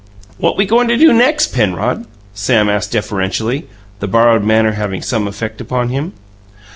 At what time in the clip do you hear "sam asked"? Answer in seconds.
2.33-2.91